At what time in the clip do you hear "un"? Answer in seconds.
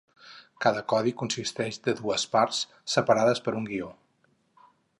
3.61-3.69